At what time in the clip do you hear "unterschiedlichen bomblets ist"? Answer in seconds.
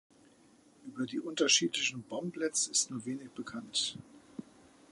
1.19-2.89